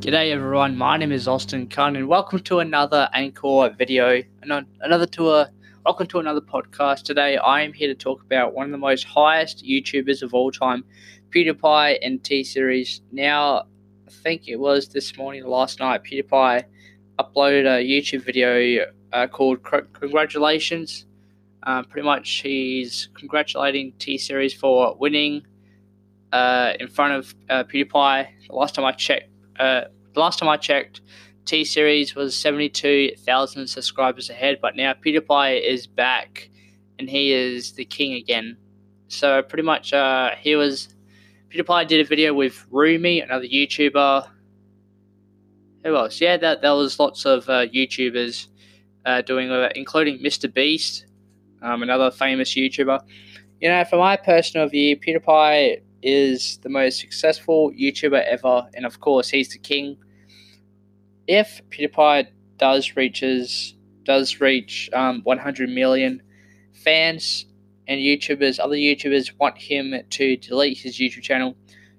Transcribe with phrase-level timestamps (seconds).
[0.00, 5.48] G'day everyone, my name is Austin Khan and welcome to another Anchor video another tour.
[5.84, 7.02] Welcome to another podcast.
[7.02, 10.52] Today I am here to talk about one of the most highest YouTubers of all
[10.52, 10.84] time,
[11.30, 13.00] PewDiePie and T Series.
[13.10, 13.66] Now,
[14.06, 16.62] I think it was this morning, last night, PewDiePie
[17.18, 21.06] uploaded a YouTube video uh, called Congratulations.
[21.64, 25.44] Um, pretty much, he's congratulating T Series for winning
[26.30, 28.28] uh, in front of uh, PewDiePie.
[28.46, 29.84] The last time I checked, uh,
[30.14, 31.00] the last time I checked,
[31.44, 36.50] T Series was 72,000 subscribers ahead, but now PewDiePie is back
[36.98, 38.56] and he is the king again.
[39.08, 40.88] So pretty much, uh, he was
[41.50, 44.28] PewDiePie did a video with Rumi, another YouTuber.
[45.84, 46.20] Who else?
[46.20, 48.48] Yeah, that there was lots of uh, YouTubers
[49.06, 50.52] uh, doing it, including Mr.
[50.52, 51.06] Beast,
[51.62, 53.00] um, another famous YouTuber.
[53.60, 59.00] You know, from my personal view, PewDiePie is the most successful YouTuber ever, and of
[59.00, 59.96] course, he's the king.
[61.26, 63.74] If PewDiePie does reaches
[64.04, 66.22] does reach um, 100 million
[66.72, 67.44] fans
[67.86, 71.56] and YouTubers, other YouTubers want him to delete his YouTube channel.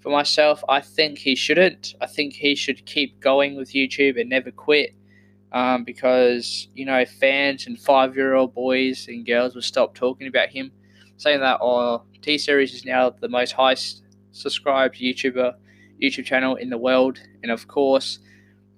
[0.00, 1.94] For myself, I think he shouldn't.
[2.00, 4.94] I think he should keep going with YouTube and never quit.
[5.52, 10.72] Um, because you know fans and five-year-old boys and girls will stop talking about him,
[11.16, 15.54] saying that oh T Series is now the most highest subscribed YouTuber
[16.02, 18.18] YouTube channel in the world, and of course,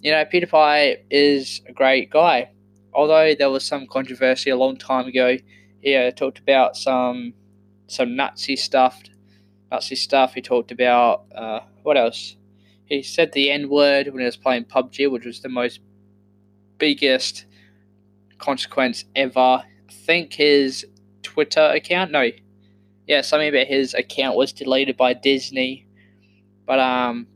[0.00, 2.50] you know PewDiePie is a great guy.
[2.94, 5.36] Although there was some controversy a long time ago,
[5.80, 7.34] he uh, talked about some
[7.86, 9.02] some Nazi stuff,
[9.70, 10.34] Nazi stuff.
[10.34, 12.36] He talked about uh, what else?
[12.84, 15.80] He said the N word when he was playing PUBG, which was the most
[16.78, 17.46] biggest
[18.38, 19.38] consequence ever.
[19.38, 20.84] I think his
[21.32, 22.28] Twitter account, no,
[23.06, 25.86] yeah, something about his account was deleted by Disney.
[26.66, 27.26] But um,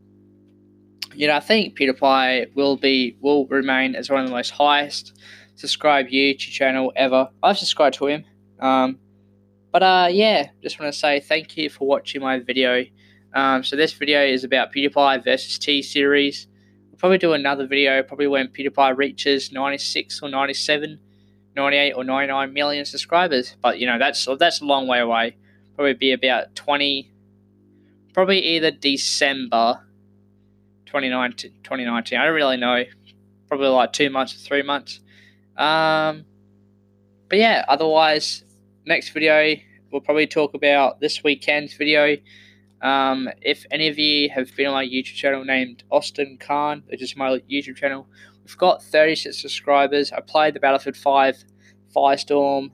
[1.15, 5.19] you know, I think PewDiePie will be will remain as one of the most highest
[5.55, 7.31] subscribed YouTube channel ever.
[7.43, 8.25] I've subscribed to him.
[8.61, 8.99] Um,
[9.73, 12.85] but uh, yeah, just want to say thank you for watching my video.
[13.35, 16.47] Um, so this video is about PewDiePie versus T Series.
[16.91, 20.99] We'll probably do another video probably when PewDiePie reaches 96 or 97,
[21.57, 23.57] 98 or 99 million subscribers.
[23.61, 25.37] But you know that's that's a long way away
[25.77, 27.11] probably be about 20,
[28.15, 29.83] probably either December
[30.87, 32.19] 2019, 2019.
[32.19, 32.85] I don't really know.
[33.47, 35.01] Probably like two months or three months.
[35.57, 36.25] Um,
[37.29, 38.43] but yeah, otherwise,
[38.87, 39.55] next video,
[39.93, 42.17] we'll probably talk about this weekend's video.
[42.83, 47.03] Um, if any of you have been on my YouTube channel named Austin Khan, which
[47.03, 48.07] is my YouTube channel,
[48.47, 50.13] we've got 36 subscribers.
[50.13, 51.45] I played the Battlefield 5
[51.95, 52.71] Firestorm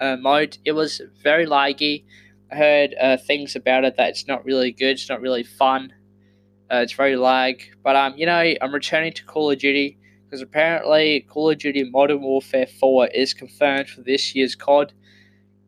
[0.00, 0.58] uh, mode.
[0.64, 2.04] It was very laggy.
[2.50, 4.92] I heard uh, things about it that it's not really good.
[4.92, 5.92] It's not really fun.
[6.72, 7.62] Uh, it's very lag.
[7.82, 11.84] But um, you know, I'm returning to Call of Duty because apparently Call of Duty
[11.84, 14.92] Modern Warfare 4 is confirmed for this year's COD.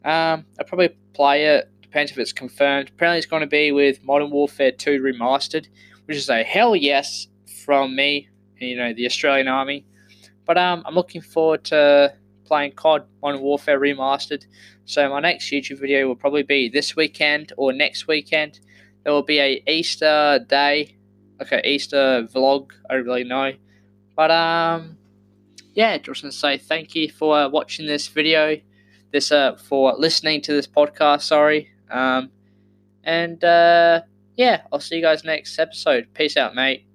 [0.04, 1.70] Um, I'll probably play it.
[1.82, 2.91] Depends if it's confirmed.
[2.91, 5.66] Apparently, it's going to be with Modern Warfare 2 remastered,
[6.06, 7.28] which is a hell yes
[7.64, 8.28] from me.
[8.58, 9.84] You know, the Australian Army.
[10.44, 14.46] But um, I'm looking forward to playing COD Modern Warfare Remastered.
[14.84, 18.60] So my next YouTube video will probably be this weekend or next weekend.
[19.02, 20.96] There will be a Easter day,
[21.38, 22.70] like an Easter vlog.
[22.88, 23.52] I don't really know,
[24.16, 24.96] but um,
[25.74, 28.58] yeah, just want to say thank you for watching this video,
[29.12, 31.22] this uh, for listening to this podcast.
[31.22, 32.30] Sorry, um,
[33.04, 34.02] and uh,
[34.36, 36.08] yeah, I'll see you guys next episode.
[36.14, 36.85] Peace out, mate.